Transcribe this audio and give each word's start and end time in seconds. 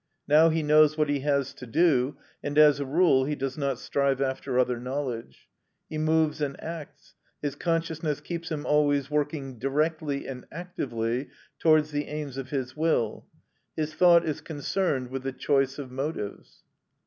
Now 0.27 0.49
he 0.49 0.63
knows 0.63 0.97
what 0.97 1.09
he 1.09 1.19
has 1.19 1.53
to 1.53 1.67
do, 1.67 2.17
and, 2.41 2.57
as 2.57 2.79
a 2.79 2.85
rule, 2.87 3.25
he 3.25 3.35
does 3.35 3.55
not 3.55 3.77
strive 3.77 4.19
after 4.19 4.57
other 4.57 4.79
knowledge. 4.79 5.47
He 5.91 5.99
moves 5.99 6.41
and 6.41 6.59
acts; 6.59 7.13
his 7.43 7.53
consciousness 7.53 8.19
keeps 8.19 8.49
him 8.49 8.65
always 8.65 9.11
working 9.11 9.59
directly 9.59 10.25
and 10.27 10.47
actively 10.51 11.27
towards 11.59 11.91
the 11.91 12.05
aims 12.07 12.37
of 12.37 12.49
his 12.49 12.75
will; 12.75 13.27
his 13.77 13.93
thought 13.93 14.25
is 14.25 14.41
concerned 14.41 15.11
with 15.11 15.21
the 15.21 15.31
choice 15.33 15.77
of 15.77 15.91
motives. 15.91 16.63